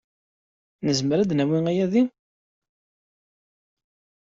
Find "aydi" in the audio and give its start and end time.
1.71-2.03